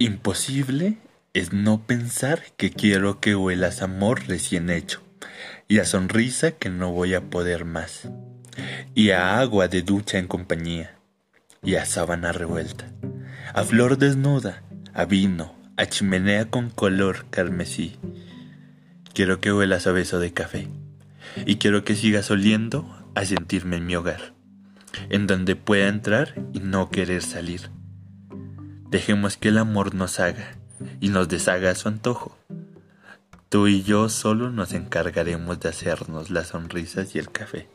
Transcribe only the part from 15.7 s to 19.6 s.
a chimenea con color carmesí. Quiero que